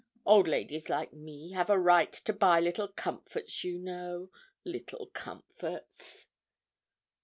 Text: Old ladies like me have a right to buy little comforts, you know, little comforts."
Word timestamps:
Old 0.25 0.47
ladies 0.47 0.89
like 0.89 1.13
me 1.13 1.51
have 1.51 1.69
a 1.69 1.77
right 1.77 2.11
to 2.11 2.33
buy 2.33 2.59
little 2.59 2.87
comforts, 2.87 3.63
you 3.63 3.77
know, 3.77 4.31
little 4.65 5.11
comforts." 5.13 6.27